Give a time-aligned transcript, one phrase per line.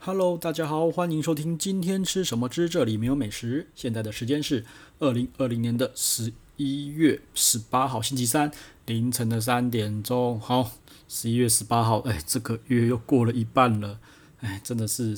[0.00, 3.66] Hello，大家好，欢迎收听今天吃什么吃，这里没有美食。
[3.74, 4.64] 现在的时间是
[5.00, 8.50] 二零二零年的十一月十八号星期三
[8.86, 10.38] 凌晨的三点钟。
[10.40, 10.70] 好，
[11.08, 13.98] 十一月十八号，哎，这个月又过了一半了，
[14.40, 15.16] 哎，真的是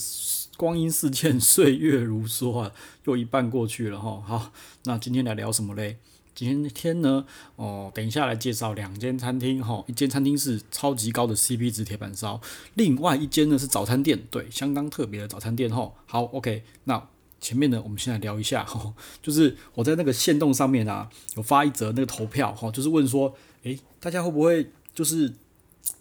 [0.56, 2.72] 光阴似箭， 岁月如梭啊，
[3.04, 4.22] 又一半过去了哈。
[4.26, 4.52] 好，
[4.84, 5.98] 那今天来聊什么嘞？
[6.46, 7.26] 今天呢，
[7.56, 12.40] 哦，等一下来介绍两间餐厅哈，一间餐厅是超级高的 CP 值铁板烧，
[12.76, 15.92] 另外一间呢是早餐店，对，相当特别的早餐店哈。
[16.06, 17.06] 好，OK，那
[17.42, 25.34] 前面呢，我们先来聊一下哈，就是我在那个线动上面啊，有发一则那个投票哈，就是问说，诶，大家会不会就是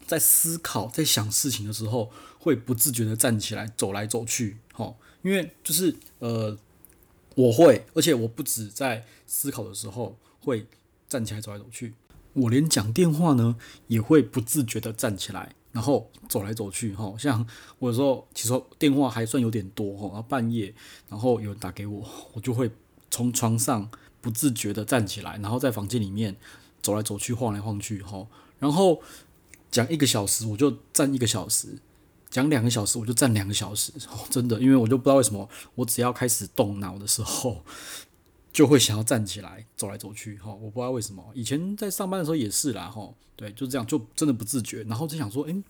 [0.06, 4.94] 在思考、在想事情的时候，会不自觉的站起来走来走去哈？
[5.20, 6.56] 因为就是呃，
[7.34, 10.16] 我会，而且我不止在思考的时候。
[10.42, 10.66] 会
[11.08, 11.94] 站起来走来走去，
[12.32, 13.56] 我连讲电话呢
[13.88, 16.94] 也会不自觉的站起来，然后走来走去。
[16.94, 17.46] 哈，像
[17.78, 20.74] 我有时候其实电话还算有点多，哈，然后半夜
[21.08, 22.70] 然后有人打给我，我就会
[23.10, 26.36] 从床上不自觉的站起来，然后在房间里面
[26.80, 28.26] 走来走去，晃来晃去，哈，
[28.58, 29.02] 然后
[29.70, 31.78] 讲一个小时我就站一个小时，
[32.30, 33.92] 讲两个小时我就站两个小时，
[34.30, 37.64] 真的，因为我就不知道为什么，我只要开始动脑的时候。
[38.52, 41.24] 就会想要站起来走来走去，哈，我不知道为什么。
[41.34, 44.82] 以前在上班的时候也是啦，哈，对，就这样，就真的不自觉。
[44.84, 45.62] 然后就想说，诶，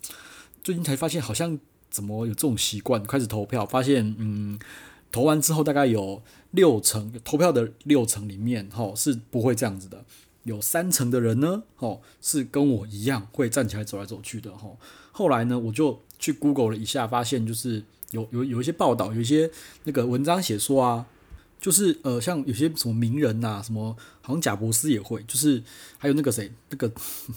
[0.63, 1.59] 最近才发现好像
[1.91, 4.59] 怎么有这种习惯，开始投票，发现，嗯，
[5.11, 10.03] 投完之后大概有六成投票的六成里面，哈，是不会这样子的。
[10.43, 14.67] 有三成的人呢，哈，是跟我一样会站起来走来走去的，哈。
[15.11, 19.51] 后来呢，我就去 Google 了一下，发现就是有有有一些报道，有一些
[19.83, 21.05] 那个文章写说啊。
[21.61, 25.61] 就是呃，像有些什么名人呐、啊，什么好像贾伯斯也会，就是
[25.99, 26.91] 还有那个谁，那个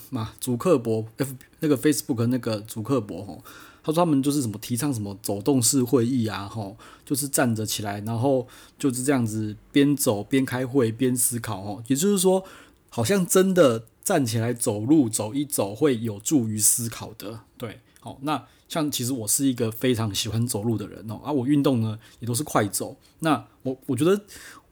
[0.09, 3.45] 嘛，祖克伯 F 那个 Facebook 那个祖克伯吼，
[3.83, 12.43] 他说他们就是什么提倡什么走动式会议啊，吼，就是站着起来，然后就是这样子边走边开会边思考哦，也就是说，
[12.89, 18.47] 好像真的站起来走路走一走会有助于思考的，对，好那。
[18.69, 22.97] 像其实我是一个非常喜欢走路的人哦，啊，我运动呢也都是快走。
[23.21, 24.21] 那我我觉得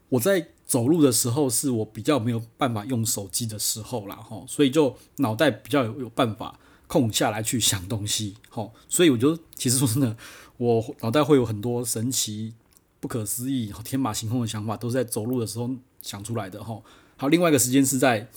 [0.09, 10.17] 我在走路的时候是我比较没有办法用手机的时候啦，吼，所以就脑袋比较有有办法空下来去想东西，吼，所以我觉得其实说真的，
[10.57, 12.53] 我脑袋会有很多神奇、
[12.99, 15.69] 不可思议、天马行空的想法，都是在走路的时候
[16.01, 16.83] 想出来的，吼。
[17.15, 18.27] 好，另外一个时间是在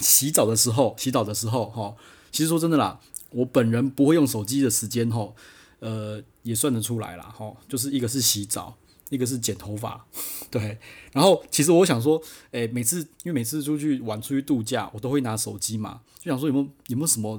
[0.00, 1.96] 洗澡的时候，洗澡的时候，吼，
[2.32, 3.00] 其实说真的啦。
[3.34, 5.34] 我本人不会用手机的时间吼，
[5.80, 8.76] 呃，也算得出来啦吼，就是一个是洗澡，
[9.10, 10.06] 一个是剪头发，
[10.50, 10.78] 对。
[11.12, 17.38] 然后其实我想说，诶，每次因为每次出去玩、出去度假，我都会拿手机嘛，就想说有没有有没有什么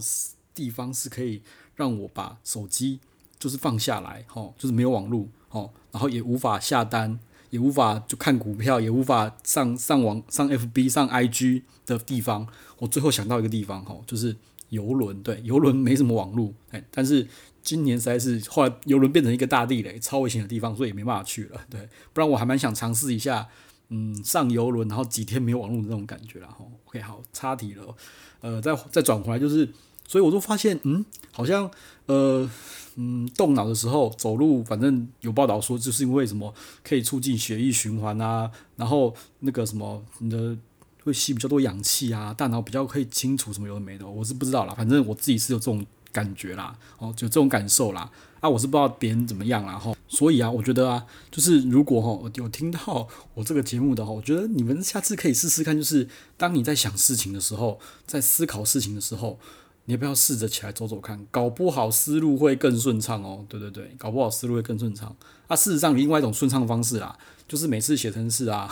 [0.53, 1.41] 地方是可以
[1.75, 2.99] 让我把手机
[3.39, 7.17] 就是放下来吼，就是没有网络吼，然后也无法下单，
[7.51, 12.45] 也无法就看股票，也无法上上网、上 FB、上 IG 的地方。
[12.79, 14.35] 我最后想到一个地方吼，就是。
[14.69, 17.27] 游轮对，游轮没什么网络，哎，但是
[17.61, 23.47] 今年实在是后来游轮变成一个大地雷，超危险的地方，所以也没办法去了，对，不然我还蛮想尝试一下，
[23.89, 26.47] 嗯，上游轮然后几天没有网络的那种感觉啦。
[26.47, 27.95] 哈，OK，好，岔题了，
[28.41, 29.69] 呃，再再转回来就是，
[30.07, 31.69] 所以我就发现，嗯，好像，
[32.07, 32.49] 呃，
[32.95, 36.53] 嗯，动脑的时候走路，反正有报道说，就是因为什么
[36.83, 40.57] 可以促进血液循环啊，然后那个什么你的。
[41.05, 44.73] 会吸比较多氧气啊，大脑比较可以清楚什么有的没的，我是不知道啦。
[44.75, 48.11] 反正我自己是有这种感觉啦，哦，就这种感受啦。
[48.41, 49.95] 啊，我是不知道别人怎么样啦，哈。
[50.07, 59.39] 所以啊，我觉得啊，就是如果哈有听到 我这个节目的话，我觉得你们下次可以试试看，就是当你在想事情的时候，在思考事情的时候。
[59.87, 61.27] 你要不要试着起来走走看？
[61.29, 63.45] 搞不好思路会更顺畅哦。
[63.47, 65.15] 对对对，搞不好思路会更顺畅。
[65.45, 67.15] 啊，事实上，另外一种顺畅方式啦，
[67.47, 68.67] 就是每次写程式啊，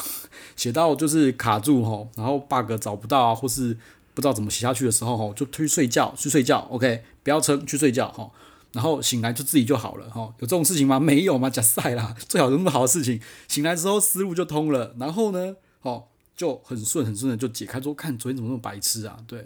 [0.56, 3.78] 写到就是卡住吼，然后 bug 找不到啊，或是
[4.14, 6.59] 不知道怎么写下去的时候吼，就去睡觉，去睡觉。
[6.72, 8.31] OK，不要撑，去睡觉吼。
[8.72, 10.34] 然后醒来就自己就好了吼。
[10.40, 11.00] 有这种事情吗？
[11.00, 11.50] 没有吗？
[11.50, 13.22] 假赛啦，最好有那么好的事情。
[13.48, 19.18] 醒来之后思路就通了，然后呢，吼就很顺很顺的就解开，说看昨天怎么那么白痴啊？
[19.27, 19.45] 对。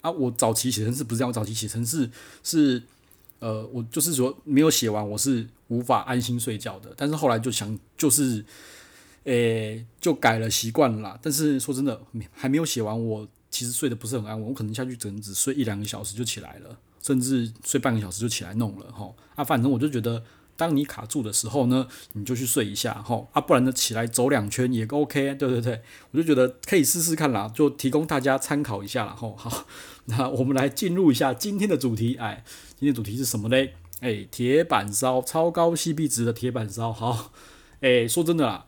[0.00, 2.08] 啊，我早期写程式不是这样，我早期写程式
[2.44, 2.80] 是，
[3.40, 6.94] 呃，我就是说没有写完，我是无法安心睡觉的。
[6.96, 8.44] 但是后来就想，就是，
[9.24, 11.18] 诶、就改了习惯了啦。
[11.22, 12.00] 但是说真的，
[12.32, 19.12] 还没有写完，我其实睡得不是很安稳，我可能下去只能只睡一两个小时就起来了，甚至睡半个小时就起来弄了哈。
[19.34, 20.22] 啊，反正我就觉得。
[20.54, 29.66] 当你卡住的时候呢，你就去睡一下，吼啊，不然呢起来走两圈也 OK，对对对，我就觉得可以试试看啦，就提供大家参考一下啦，吼 好，
[30.04, 32.44] 那我们来进入一下今天的主题，哎，
[32.78, 33.74] 今天主题是什么嘞？
[34.00, 37.32] 哎，铁板烧，超高 CP 值的铁板烧，好，
[37.80, 38.66] 哎，说真的啦，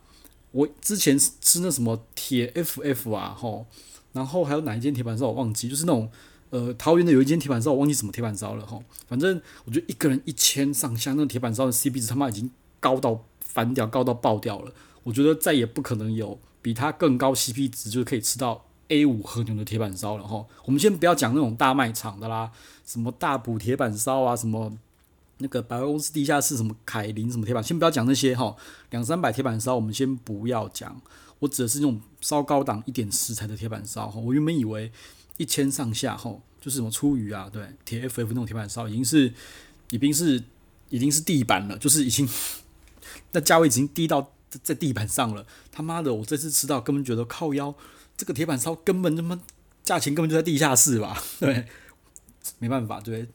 [0.55, 3.65] 我之前吃那什么铁 FF 啊，吼，
[4.13, 6.09] 然后还有哪一间铁板烧我忘记，就是那种
[6.49, 12.49] 呃桃园的有一间铁板烧，我忘记什么铁板烧了，吼，反正我觉得一个人一千上下，那个铁板烧的 CP 值他妈已经
[12.79, 14.71] 高到翻掉，高到爆掉了，
[15.03, 22.49] 我觉得再也不可能有比它更高 CP 值，就是可以吃到 A 五和牛的铁板烧了，吼，我们先不要讲那种大卖场的啦，
[22.85, 24.77] 什么大补铁板烧啊，什么。
[25.39, 28.55] 那个百货公司地下室什么凯林什么铁板，先不要讲那些哈，
[28.91, 31.01] 两三百铁板烧我们先不要讲，
[31.39, 34.19] 我指的是那种稍高档一点食材的铁板烧哈。
[34.19, 34.91] 我原本以为
[35.37, 39.33] 一千上下哈，就是什么粗鱼啊，对，铁 FF 那种铁板烧已经是
[39.89, 40.41] 已经是
[40.89, 42.27] 已经是地板了，就是已经
[43.33, 44.31] 那价位已经低到
[44.63, 45.45] 在地板上了。
[45.71, 47.75] 他妈的，我这次吃到根本觉得靠腰，
[48.15, 49.37] 这个铁板烧根本他妈
[49.83, 51.21] 价钱根本就在地下室吧？
[51.41, 51.67] 对，
[52.59, 53.27] 没办法，对。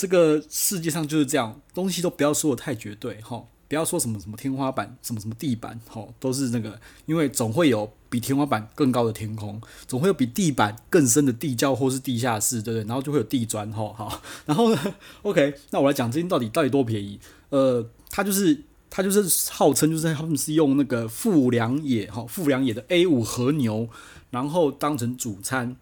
[0.00, 12.88] 这个世界上就是这样，东西都不要说的太绝对哈，不要说什么什么天花板，什么什么地板，哈，都是那个，因为总会有比天花板更高的天空，总会有比地板更深的地窖或是地下室，对不对？
[12.88, 17.20] 然后就会有地砖，哈，好， 然后呢，OK，那我来讲这间到底到底多便宜？
[17.50, 18.58] 呃，它就是
[18.88, 23.86] 它就是号称就是他们是用那个富良野哈富良野的 A 五和牛，
[24.30, 25.76] 然后当成主餐，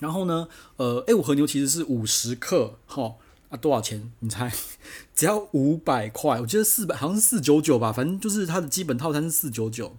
[0.00, 3.14] 然后呢，呃，A 五和牛其实是五十克，哈。
[3.56, 4.10] 多少钱？
[4.20, 4.52] 你猜？
[5.14, 7.92] 只要五百块，我记得四百，好像是四九九吧。
[7.92, 9.96] 反正就是它的基本套餐是四九九。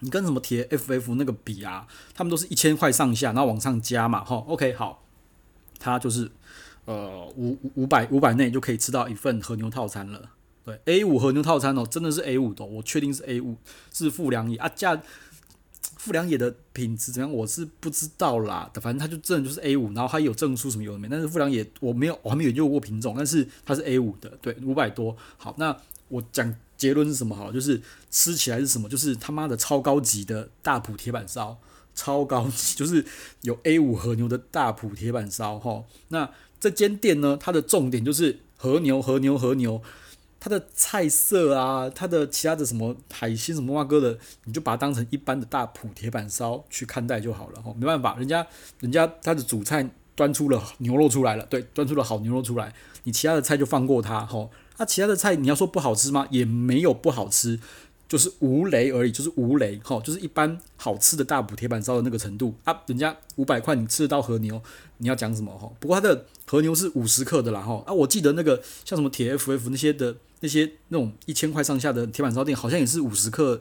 [0.00, 1.86] 你跟什么铁 FF 那个比啊？
[2.14, 4.22] 他们都是一千块上下，然后往上加嘛。
[4.22, 5.02] 哈，OK，好，
[5.78, 6.30] 它就是
[6.84, 10.30] 呃五五百五百内就可以吃到一份和牛套餐了。
[10.64, 13.56] 对，A 五和牛套餐哦，真的是 A 五的，我确定是 A 五，
[13.92, 15.00] 是富良野啊价。
[15.96, 17.32] 富良野的品质怎样？
[17.32, 18.70] 我是不知道啦。
[18.74, 21.08] 反正它就真的就是 A 五，然后它有证书什么有的没。
[21.08, 25.16] 但是富良野我没有，我还没有研究过品种，但是它是 A 五的，对，五百多。
[25.36, 25.76] 好，那
[26.08, 27.34] 我讲结论是什么？
[27.34, 28.88] 好，就是吃起来是什么？
[28.88, 31.58] 就是他妈的超高级的大埔铁板烧，
[31.94, 33.04] 超高级，就是
[33.42, 35.58] 有 A 五和牛的大埔铁板烧。
[35.58, 39.82] 哈，那这间店呢，它的重点就是和牛，和牛，和牛。
[40.46, 47.74] 它的菜色啊，它的其他的什么海鲜什么哇哥的，你就把它当成一般的大埔铁板烧去看待就好了哈。
[47.76, 48.46] 没办法，人家
[48.78, 52.72] 人家他的主菜端出了牛肉出来了，对，端出了好牛肉出来，
[53.02, 54.48] 你其他的菜就放过它哈。
[54.78, 56.28] 那、啊、其他的菜你要说不好吃吗？
[56.30, 57.58] 也没有不好吃，
[58.08, 62.82] 就是无雷而已，就是无雷哈，就是一般好吃的大补铁板烧的那个程度啊。
[62.86, 64.62] 人家五百块你吃得到和牛，
[64.98, 65.68] 你要讲什么哈？
[65.80, 67.82] 不过它的和牛是五十克的啦哈。
[67.84, 70.14] 啊，我记得那个像什么铁 FF 那些的。
[70.40, 73.60] 那些那种一千块上下的铁板烧店，好像也是五十克，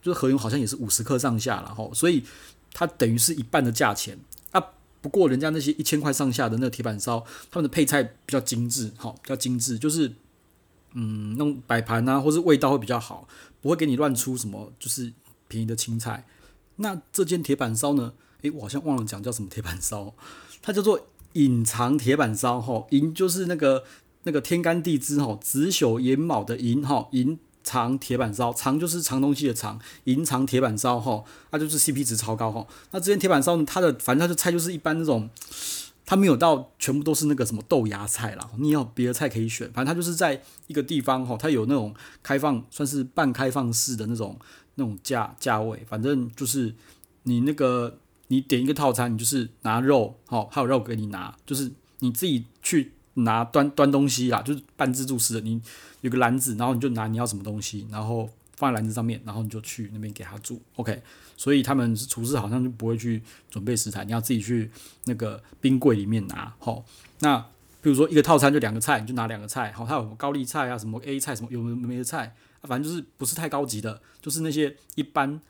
[0.00, 2.24] 就是和牛好像也是五十克上下了哈，所以
[2.72, 4.18] 它等于是一半的价钱
[4.52, 4.62] 啊。
[5.00, 10.12] 不过人家那些一千块上下的那个铁板烧，他们的配菜比较精致，哈，比较精致，就是
[10.94, 13.28] 嗯，那种摆盘啊，或是味道会比较好，
[13.60, 15.12] 不会给你乱出什么就是
[15.46, 16.26] 便宜的青菜。
[16.76, 18.14] 那这间铁板烧呢？
[18.42, 20.14] 诶，我好像忘了讲叫什么铁板烧，
[20.62, 23.84] 它叫做隐藏铁板烧，哈，隐就是那个。
[24.24, 32.66] 那个天干地支哈，子丑寅卯的寅哈，隐藏铁板烧，藏就是藏东西的藏，隐藏铁板烧哈，那就是 CP 值超高哈。
[32.90, 35.28] 那这间铁板烧呢，它的反正它的菜就是一般那种，
[36.04, 44.38] 它没有到全部都是那个什么豆芽菜啦，你有别的菜可以选，反正它就是在一个地方哈，它有那种开放，算是半开放式的那种
[44.76, 46.74] 那种价价位，反正就是
[47.24, 47.98] 你那个
[48.28, 52.92] 你点一个套餐，你就是拿肉哈，还有肉给你拿，就是你自己去。
[53.22, 55.40] 拿端端东西啦，就是半自助式的。
[55.40, 55.60] 你
[56.00, 60.60] 有个篮子，然后你就拿你要什么东西，然后放在篮子上面，然后你就去那边给他煮。
[60.76, 61.02] OK，
[61.36, 64.70] 所以他们厨师好像就不会去准备食材，你要自己去
[65.04, 66.52] 那个冰柜里面拿。
[66.58, 66.84] 好，
[67.20, 67.38] 那
[67.80, 69.72] 比如说一个套餐就两个菜，你就拿两个菜。
[69.72, 75.40] 好，它有什么高丽菜啊，什么 A 菜，什么有没的菜，反正就是不是太高级的，就是那些一般。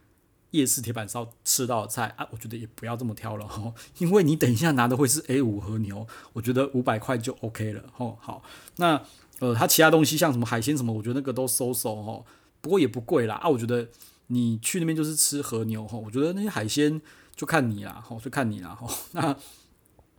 [0.52, 8.17] 夜市铁板烧吃到的菜啊，我觉得也不要这么挑了哈， 因为你等一下拿的会是 A 五和牛，我觉得五百块就 OK 了哈。
[8.21, 8.43] 好，
[8.76, 9.02] 那
[9.40, 12.25] 呃，它其他东西像什么海鲜什么，我觉得那个都收收哈，
[12.62, 13.49] 不过也不贵啦啊。
[13.49, 13.88] 我觉得
[14.28, 17.00] 你去那边就是吃和牛哈，我觉得那些海鲜
[17.37, 18.88] 就看你啦，哈，就看你啦哈。
[19.12, 19.37] 那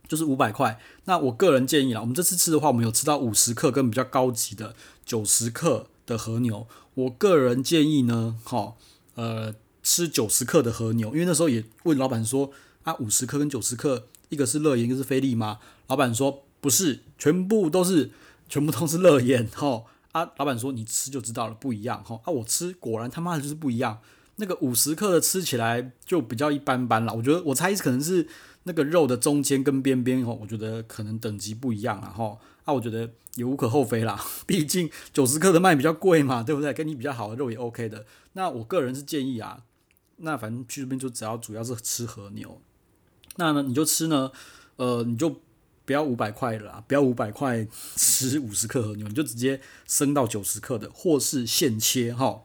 [0.06, 0.80] 就是五百块。
[1.06, 6.68] 那我个人建议啦，我们这次吃的话，我们有吃到五十克跟比较高级的九十克的和牛。
[6.94, 8.74] 我个人建议呢，哈，
[9.16, 9.54] 呃。
[9.90, 12.52] 吃九十克的和牛，因为那时候也问老板说
[12.84, 15.58] 啊，五十克跟九十克，一个是肋眼，一个是菲力吗？
[15.88, 18.12] 老板说不是，全部都是，
[18.48, 19.48] 全部都是肋眼。
[19.52, 22.04] 吼啊，老板说你吃就知道了，不一样。
[22.04, 23.98] 吼啊，我吃果然他妈的就是不一样。
[24.36, 27.12] 那个五十克的吃起来就比较一般般了。
[27.12, 28.28] 我觉得我猜可能是
[28.62, 32.38] 那个肉的中间跟边边哦，我觉得可能等级不一样啊哈。
[32.64, 36.72] 啊，我觉得也无可厚非啦， 毕竟九十克的卖比较贵嘛，对不对？
[36.72, 38.06] 跟你比较好的肉也 OK 的。
[38.34, 39.64] 那我个人是建议啊，
[40.20, 42.60] 那反正去这边就只要主要是吃和牛，
[43.36, 44.30] 那呢你就吃呢，
[44.76, 45.40] 呃，你就
[45.84, 52.42] 不要五百块了啦，不要五百块吃五十克和牛，你就直接升到九十克的，或是现切哈。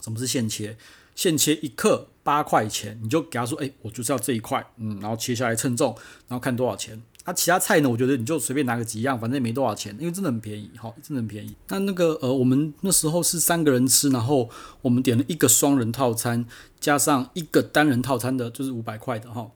[0.00, 0.76] 什么是现切？
[1.14, 5.92] 现切一克八块钱，你就给他说，哎，我就是要这一块，嗯，然后切下来称重，
[6.28, 7.02] 然后看多少钱。
[7.28, 7.90] 那、其他菜呢？
[7.90, 11.54] 我觉得你就随便拿个几样，反正也没多少钱，因为真的很便宜，哈，真的很便宜。
[11.68, 14.48] 那那个呃，我们那时候是三个人吃，然后
[14.80, 16.46] 我们点了一个双人套餐，
[16.80, 19.50] 加上一个单人套餐的，就是五百块的哈。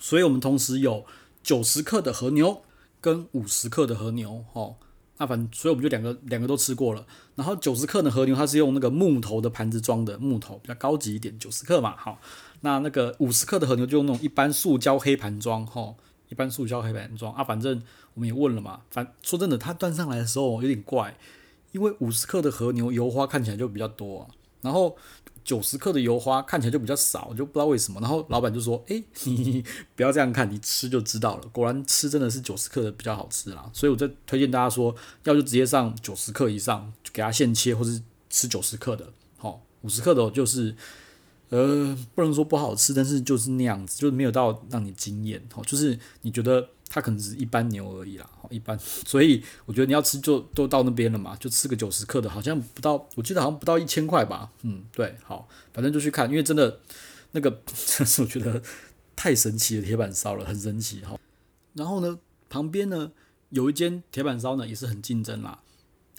[0.00, 1.04] 所以我们同时有
[1.40, 2.62] 九十克的和牛
[3.00, 4.74] 跟五十克的和牛，哈。
[5.18, 7.06] 那反正，所以我们就两个两个都吃过了。
[7.36, 12.18] 然后九十克的和牛，它是用那个木头的盘子装的，木头比较高级一点，九十克嘛，哈。
[12.62, 15.94] 那那个五十克的和牛就用那种一般塑胶黑盘装，哈，
[16.28, 17.44] 一般塑胶黑板装啊。
[17.44, 17.82] 反正
[18.14, 21.16] 我们也问了嘛，反说真的，它端上来的时候有点怪，
[21.72, 24.28] 因为五十克的和牛油花看起来就比较多，
[24.62, 24.96] 然后。
[25.44, 27.98] 九十克的油花看起来就比较少，就不知道为什么。
[28.02, 29.64] 然后老板就说：“诶，你
[29.96, 31.48] 不要这样看，你吃就知道了。
[31.50, 33.70] 果然吃真的是九十克的比较好吃啦。
[33.72, 34.94] 所以我在推荐大家说，
[35.24, 39.10] 要就直接上九十克以上，就给他现切，或是吃九十克的。
[39.38, 40.76] 好，五十克的就是。”
[41.50, 45.62] 呃，不能说不好吃，但是就是那样子，就是没有到让你惊艳哦。
[45.64, 48.78] 就是你觉得它可能只是一般牛而已啦，一般。
[49.06, 54.52] 所以我觉得你要吃就都到那边了嘛，就吃个九十克的，好像不到，我记得好像不到一千块吧。
[54.62, 56.80] 嗯，对，好，反正就去看，因为真的
[57.32, 58.62] 那个真 是我觉得
[59.16, 61.18] 太神奇的铁板烧了，很神奇哈。
[61.72, 62.18] 然后呢，
[62.50, 63.10] 旁边呢
[63.48, 65.60] 有一间铁板烧呢也是很竞争啦，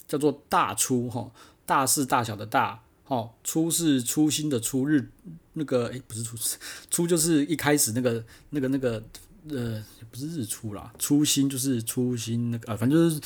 [0.07, 1.31] 叫做大出哈，
[1.67, 2.83] 大是大小的大。
[3.09, 5.09] 哦，初是初心的初日，
[5.53, 6.37] 那个诶，不是初，
[6.91, 9.03] 初就是一开始那个那个那个
[9.49, 13.19] 呃，不是日出啦，初心就是初心那个啊，反正就是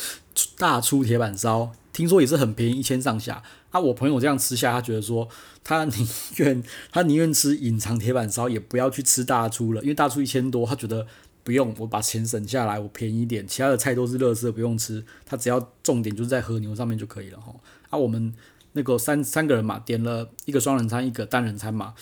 [0.57, 3.43] 大初铁板烧，听说也是很便宜，一千上下。
[3.71, 5.27] 啊，我朋友这样吃下，他觉得说
[5.65, 11.05] 他宁愿他宁愿吃隐藏铁板烧，也不要去吃大初了，因为大初一千多，他觉得
[11.43, 17.53] 不用，我把钱省下来，我便宜一点，其他的菜都是垃圾，不用吃，他只要重点就是在和牛上面就可以了哈。
[17.89, 18.33] 啊，我们。
[18.74, 21.94] 那个三三个人嘛，点了一个双人餐，一个单人餐嘛，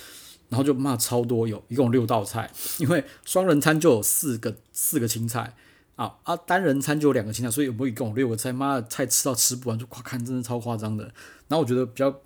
[0.49, 2.49] 然后就骂超多，有一共六道菜，
[2.79, 5.55] 因为双人餐就有四个四个青菜
[5.95, 11.03] 啊啊，单人餐就有两个青菜，所以我们一共有六个菜，妈的菜吃到吃不完，就夸看真的超夸张的。
[11.47, 12.21] 然后我觉得比较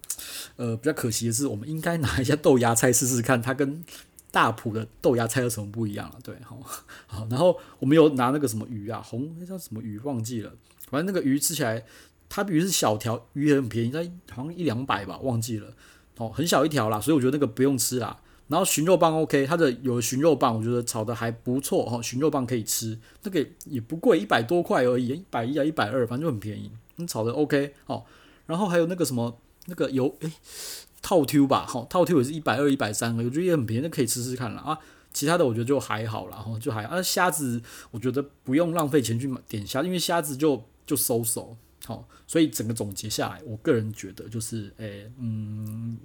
[0.56, 3.84] 呃比较可惜的是，我们应该拿一下豆芽菜试试看，它跟
[4.30, 6.16] 大埔的豆芽菜有什么不一样啊？
[6.24, 6.60] 对，好，
[7.08, 10.52] 好，然后我们有拿那个什么鱼啊，红那叫什么鱼忘记了，
[10.92, 11.84] 反正那个鱼吃起来。
[12.36, 15.74] 它鱼是小条，鱼也很便宜，它好像一两百吧，忘记了
[16.18, 18.20] 哦，很小一条啦，所以我觉得那个不用吃啦。
[18.50, 26.70] 然后熏肉棒 OK，它的有熏肉棒，我觉得炒的还不错哈，熏肉棒可以吃，那个也不贵，一百多块而已，一百一啊，一百二，反正就很便宜。
[26.98, 28.04] 你炒的 OK 哦，
[28.48, 30.30] 然后还有那个什么那个油诶，
[31.02, 34.78] 套 Q 吧，好，套 Q 也是一百二、一百三，我觉得也很便宜，那可以吃吃看了啊。
[35.14, 36.84] 其他的我觉得就还好啦，哈，就还。
[36.84, 37.62] 啊，虾子
[37.92, 41.56] 我觉得不用浪费钱去买点虾，因为虾子就就收手。
[41.86, 45.98] 好，所以整个总结下来，我个人觉得就是，诶、嗯，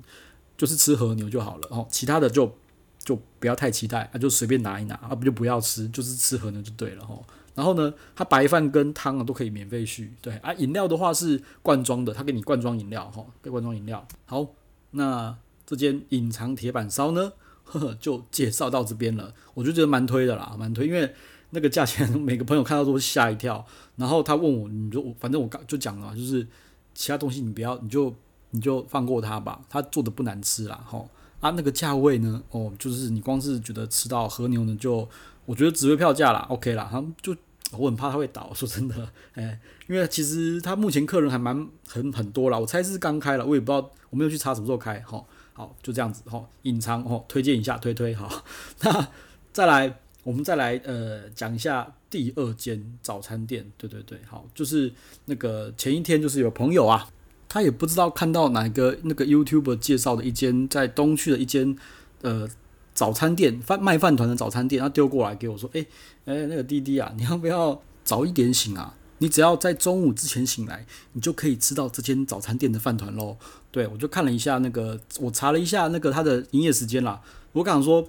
[0.59, 2.55] 就是吃和牛就好了，哦，其他的就
[3.03, 7.25] 就不要太期待，啊，就随便拿一拿，啊，不就不要吃，就是吃和牛就对了，吼。
[7.55, 14.07] 然后呢，它白饭跟汤啊都可以免费续，对，啊，饮料的话是罐装的，它给你罐装饮料，哈，给罐装饮料。
[14.27, 14.47] 好，
[14.91, 15.35] 那
[15.65, 17.33] 这间隐藏铁板烧呢，
[17.65, 21.15] 呵呵，就介绍到这边了，我就觉得蛮推的啦，蛮推，因为。
[21.50, 23.64] 那个价钱， 每个朋友看到都会吓一跳。
[23.97, 26.47] 然后他问我，你就反正我刚就讲了，就是
[26.95, 28.14] 其他东西你不要，你就
[28.50, 29.61] 你就放过他吧。
[29.69, 31.09] 他做的不难吃啦，吼
[31.40, 35.09] 啊，那个价位呢，哦，就是你光是觉得吃到和牛呢，就
[35.45, 36.88] 我觉得值回票价啦，OK 啦。
[36.90, 37.37] 他就
[37.73, 48.30] 我很怕他会倒， 说真的，哎，因为其实他目前客人还蛮很很多啦，我猜是刚开了，我也不知道，我没有去查什么时候开，吼，好，就这样子，吼，隐藏，吼，推荐一下，推推，好，
[48.83, 49.09] 那
[49.52, 50.00] 再来。
[50.31, 54.93] 我们再来呃讲一下第二间早餐店，对对对，好，就是
[55.25, 57.09] 那个前一天就是有朋友啊，
[57.49, 61.77] 他也不知道看到哪个那个 YouTube 介绍的一间在东区的一间
[62.23, 62.49] 呃
[62.95, 65.85] 早餐店饭卖饭团的早餐店，他丢过来给我说，诶
[66.27, 68.95] 诶，那个弟弟啊，你要不要早一点醒啊？
[69.19, 73.37] 你只要在中午之前醒来，你就可以吃到这间早餐店的饭团喽。
[73.73, 77.21] 对，我就看了一下那个，我查了一下那个他的营业时间啦，
[77.51, 78.07] 我敢说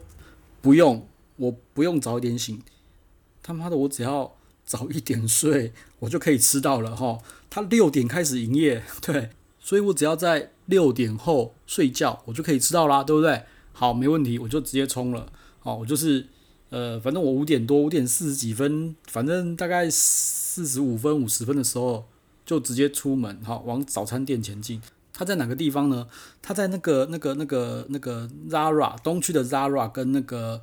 [0.61, 1.03] 不用。
[1.41, 2.61] 我不用早一点醒，
[3.41, 7.17] 他妈的，我只要早一点睡，我就可以吃到了哈。
[7.49, 13.43] 他六点开始营业， 对，所以我只要在六点后睡觉，我就可以吃到啦，对不对？
[13.73, 15.31] 好，没问题，我就直接冲了。
[15.59, 16.27] 好，我就是
[16.69, 22.05] 呃，反正我五点多五点四十几分，反正大概四十五分五十分的时候
[22.45, 24.79] 就直接出门，哈，往早餐店前进。
[25.13, 26.07] 他在哪个地方呢？
[26.41, 30.61] 他在那个那个那个那个 Zara 东区的 Zara 跟那个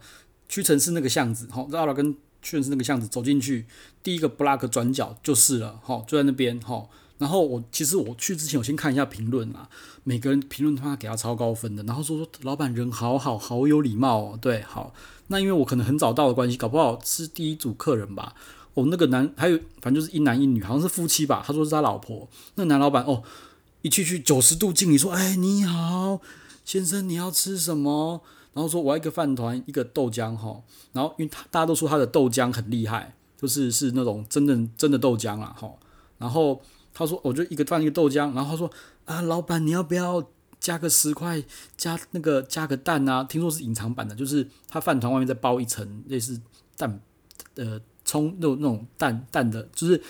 [0.49, 3.67] 屈臣氏那个巷子，哈，Zara 跟屈臣氏那个巷子走进去，
[4.03, 6.87] 第一个 block 转角就是了，哈，就在那边，哈。
[7.19, 9.69] 然后我其实我去之前，我先看一下评论啊，
[10.05, 14.95] 每个人评论他给他超高分的，然后说说老板人好好，好有礼貌哦，对，好。
[15.27, 18.35] 那因为我可能很早到的关系，搞不好是第一组客人吧。
[18.75, 21.43] 哦，那个男还有反正就是一男一女，好像是夫妻吧。
[21.45, 22.29] 他说是他老婆。
[22.55, 23.25] 那男老板哦，
[23.83, 26.21] 一去去九十度敬礼说：“哎，你好，
[26.65, 28.23] 先生，你要吃什么？”
[28.59, 30.61] 然后说：“我要一个饭团，一个豆浆。”哈，
[30.93, 35.55] 然后因为他大家都说他的豆浆很厉害，就是是那种真的真的豆浆啊。
[35.57, 35.73] 哈，
[36.19, 36.61] 然后。
[36.95, 38.69] 他说：“我就一个饭一个豆浆。”然后他说
[39.07, 40.25] ：“啊，老板，你要不要
[40.59, 41.41] 加个十块，
[41.77, 43.23] 加那个加个蛋啊？
[43.23, 46.41] 听说是隐藏版的，就是他饭团外面再包一层类似
[46.77, 47.01] 蛋，
[47.55, 50.03] 呃，葱那种那种蛋蛋的，就是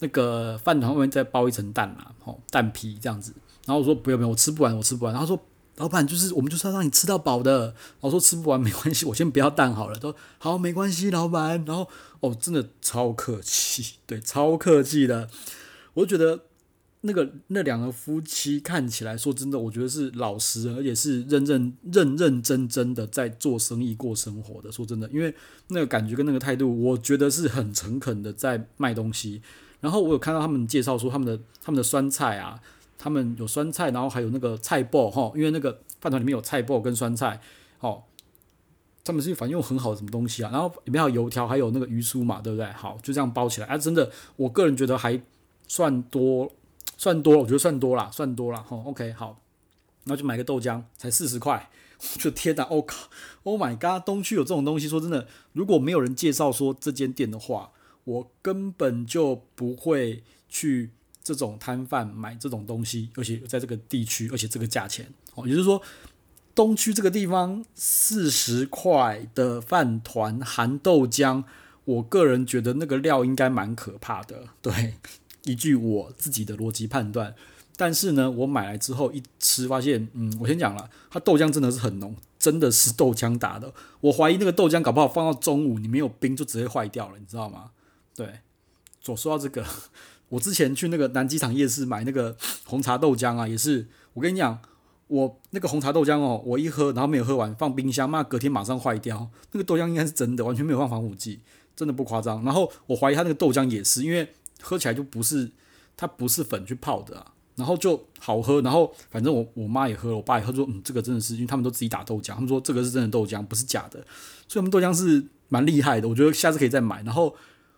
[0.00, 3.32] 那个饭团外面再包一层蛋啊，吼，蛋皮这样子。”
[3.64, 5.38] 然后我说：“不用不用，我吃不完，我吃不完。”他说
[5.76, 11.88] ：“老板，就是我们就是要让你吃到饱的。”我说：“吃不完没关系， 我先不要蛋好了。”他说：“好，没关系，老板。”然后
[12.20, 15.28] 哦，真的超客气， 对，超客气的。
[15.94, 16.44] 我就觉得
[17.02, 24.72] 那个那两个夫妻看起来，说真的，我觉得是老实，而且是认认认认真真的在做生意、过生活的。
[24.72, 25.34] 说真的，因为
[25.68, 29.42] 那个感觉跟那个态度，我觉得是很诚恳的在卖东西。
[29.80, 32.58] 然后我有看到他们介绍说他们的他们的酸菜啊，
[32.98, 37.40] 他们有酸菜，然后还有那个菜包哈，因为那个饭团里面有菜包跟酸菜，
[37.80, 38.02] 哦，
[39.04, 42.66] 他们是反正用很好的什么东西啊，然后里面还有油条，还有那个鱼酥嘛，对不对？
[42.72, 45.20] 好，就这样包起来，啊，真的，我个人觉得还。
[45.68, 46.52] 算多，
[46.96, 48.64] 算多，我觉得算多啦，算多啦。
[48.68, 49.40] 吼，OK，好，
[50.04, 53.08] 然后就买个豆浆，才四十块，我 就天哪，我、靠
[53.42, 57.72] ，Oh my god，东区有这种东西，说真的，如果没有人介绍说这间店的话，
[58.04, 60.92] 我根本就不会去
[61.26, 65.82] 这种摊贩买这种东西，而且在这个地区，而且这个价钱，哦，也就是说，
[66.54, 71.42] 东区这个地方四十块的饭团含豆浆，
[71.84, 74.94] 我个人觉得那个料应该蛮可怕的， 对。
[75.42, 77.34] 依据我自己的逻辑判断，
[77.76, 83.72] 但是呢，我买来之后一吃，发现，嗯，我先讲了，它豆浆真的是很浓，真的是豆浆打的。
[84.00, 87.70] 我怀疑那个豆浆搞不好放到中午，你没有冰就直接坏掉了，你知道吗？
[88.16, 88.40] 对，
[89.00, 89.64] 所说到这个，
[90.28, 94.58] 我之前去那个南机场夜市买那个 红茶豆浆啊，也是，我跟你讲，
[95.08, 99.30] 我那个红茶豆浆哦，我一喝，然后没有喝完，放冰箱，妈隔天马上坏掉。
[99.52, 101.40] 那个豆浆应该是真的，完全没有放防腐剂，
[101.74, 102.44] 真的不夸张。
[102.44, 104.28] 然后我怀疑它那个豆浆也是，因为。
[104.62, 105.50] 喝起来就不是，
[105.98, 114.00] 它不是粉去泡的，然后就好喝，然后反正我我妈也喝了，我爸也喝，说嗯，这个真的是，因为他们都自己打豆浆，他们说这个是真的豆浆，不是假的，
[114.48, 117.02] 所以他们豆浆是蛮厉害的，我觉得下次可以再买。
[117.02, 117.36] 然后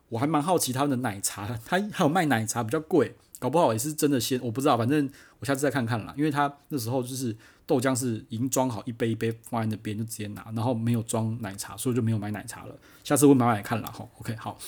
[0.09, 5.09] 我还蛮好奇他们的奶茶， 他还有卖奶茶比较贵，搞不好也是真的鲜，我不知道，反正
[5.41, 12.75] 我下次再看看啦，因为他那时候就是豆浆是已经装好一杯一杯放在那边就直接拿，然后没有装奶茶，所以就没有买奶茶了。
[13.05, 14.59] 下次我买买看啦，哈，OK 好。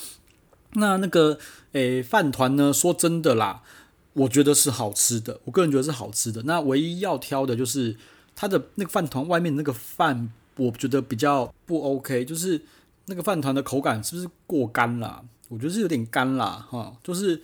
[0.73, 1.37] 那那个
[1.73, 2.71] 诶饭团呢？
[2.71, 3.61] 说真的啦，
[4.13, 6.43] 我觉得是好吃的，我个人觉得是好吃的。
[6.43, 7.97] 那唯一要挑的就是
[8.35, 12.61] 它的那个饭团外面那个饭，我觉得比较不 OK，就是
[13.05, 15.25] 那个饭团的口感是不是过干了？
[15.49, 17.41] 我觉得是有点干啦，哈，就是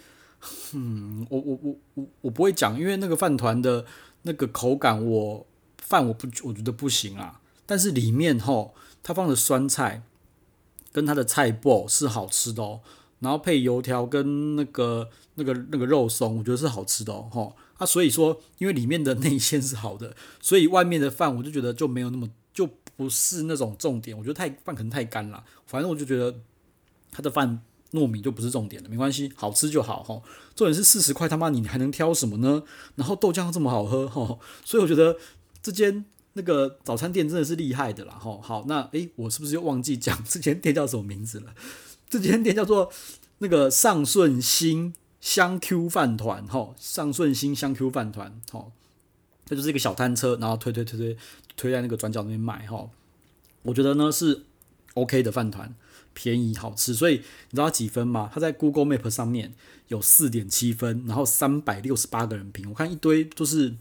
[0.73, 3.85] 嗯，我我我我我不会讲，因为那个饭团的
[4.21, 5.45] 那个口感我，
[5.77, 7.41] 饭我不我觉得不行啊。
[7.65, 8.71] 但是里面哈，
[9.03, 10.03] 它放的酸菜
[10.93, 12.79] 跟它的菜脯是好吃的哦。
[13.19, 22.29] 然后配油条跟那个那个那个肉松，我觉得是好吃的哦，吼啊，所以说因为里面的内馅是好的，所以外面的饭我就觉得就没有那么
[22.97, 26.35] 不是那种重点，我觉得太饭可能太干了，反正我就觉得
[27.11, 27.61] 他的饭
[27.93, 30.23] 糯米就不是重点了，没关系，好吃就好，吼，
[30.55, 32.63] 重点是四十块，他妈你还能挑什么呢？
[32.95, 35.15] 然后豆浆这么好喝，吼，所以我觉得
[35.61, 41.53] 这间那个早餐店真的是厉害的啦，吼，好，那诶，我是不是又忘记讲这间店叫什么名字了？
[42.09, 42.91] 这间店叫做
[43.37, 48.71] 那个上顺兴香 Q 饭团，吼，上顺兴香 Q 饭团，吼，
[49.47, 51.17] 它就是一个小摊车，然后推推推推
[51.55, 52.89] 推在那个转角那边卖，哈，
[53.63, 54.43] 我觉得呢是
[54.93, 55.73] OK 的饭团，
[56.13, 58.29] 便宜好吃，所以你知道它几分吗？
[58.33, 59.53] 它在 Google Map 上面
[59.87, 63.75] 有四点七分，然后三百六十八个人评，我看一堆都是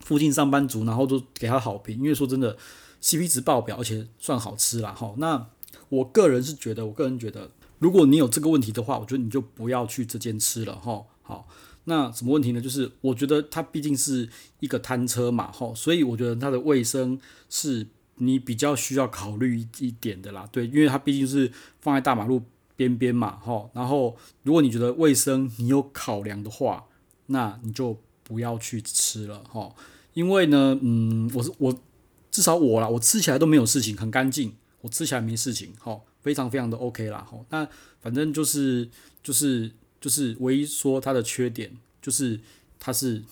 [0.00, 2.56] 附近上班族，然后都给他好评，因为说真的
[3.02, 5.48] CP 值爆表，而且算好吃啦，哈，那。
[5.88, 11.02] 我个人是觉得，我个人觉得，如果你有这个问题的话，我觉得你就不要去这间吃了哈。
[11.22, 11.48] 好，
[11.84, 12.60] 那什么问题呢？
[12.60, 14.28] 就是我觉得它毕竟是
[14.60, 22.42] 一个摊车嘛，哈，所以我觉得它的卫生是你比较需要考虑一点的啦，对，因为它毕竟是放在大马路
[22.76, 26.84] 边边嘛，哈，然后如果你觉得卫生你有考量的话，
[27.26, 29.74] 那你就不要去吃了，哈，
[30.12, 31.80] 因为呢，嗯，我是我
[32.30, 37.66] 至少我啦，我吃起来都没有事情，很干净，我吃起来没事情，哈，非常非常的 OK 啦，哈，那
[38.00, 38.88] 反正就是
[39.22, 42.40] 就是就是唯一说它的缺点就是
[42.78, 43.22] 它是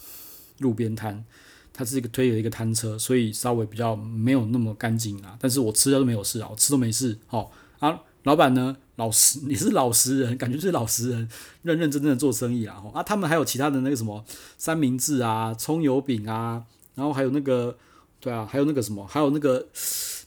[0.59, 1.25] 路边摊。
[1.71, 5.39] 它是一个推的一个摊车，所以稍微比较没有那么干净啊。
[5.41, 7.17] 但是我吃的都没有事啊，我吃都没事。
[7.29, 11.29] 好啊，老板呢，老实， 你是老实人，感觉是老实人，
[11.63, 12.83] 认认真真的做生意啊。
[12.93, 14.25] 啊，他们还有其他的那个什么
[14.57, 16.65] 三明治啊、葱油饼啊，
[16.97, 17.79] 然后还有那个，
[18.19, 19.69] 对啊，还有那个什么，还有那个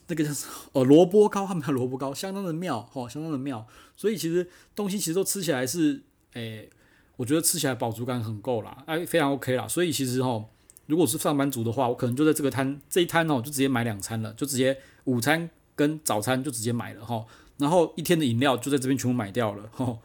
[0.08, 3.68] 那个叫什么哦，萝卜糕，他们还萝卜糕，相当的妙，哦，相当的妙。
[3.98, 6.02] 所以其实东西其实都吃起来是，
[6.34, 6.70] 诶、
[7.16, 9.68] 我觉得吃起来饱足感很够啦，哎，非常 OK 啦。
[9.68, 10.46] 所以其实哈。
[10.88, 17.26] 如果是上班族的话，我可能就在这个摊这一摊哦，就直接买两餐了，就直接午餐跟早餐就直接买了哈，
[17.60, 19.98] 然后一天的饮料就在这边全部买掉了哈，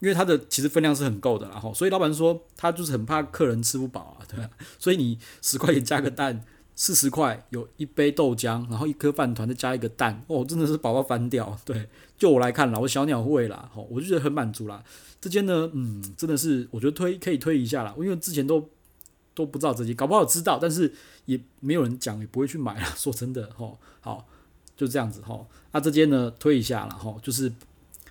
[0.00, 14.82] 因为它的其实分量是很够的啦哈，所以老板说他就是很怕客人吃不饱啊，对啊，所以你十块钱加个蛋，四十块有一杯豆浆，然后一颗饭团再加一个蛋，哦，真的是饱到翻掉， 对，就我来看啦，我小鸟胃啦，哈，我就觉得很满足啦，
[15.20, 18.68] 这间呢，嗯，真的是我觉得推可以推一下啦，因为之前都。
[19.36, 22.86] 都不知道这些，搞不好知道，但是也没有人讲，也不会去买了。
[22.94, 24.24] 说真的，吼，好，
[24.76, 25.48] 就这样子，吼。
[25.72, 27.52] 那这间呢，推一下了，吼，就是，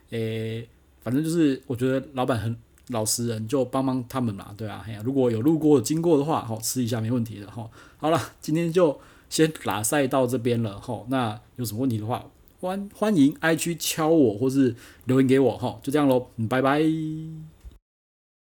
[0.09, 0.67] 诶、
[1.01, 2.53] 反正就是，我觉得老板很
[2.89, 7.69] 老实人，就帮帮他们嘛，对啊，哎呀，如果有路过经过的话，吼，吃一下没问题的，吼。
[7.97, 11.05] 好了，今天就先拉赛到这边了，吼。
[11.09, 12.25] 那有什么问题的话，
[12.59, 16.81] 欢欢迎 IG 敲我，或是留言给我，吼，就这样喽，拜拜。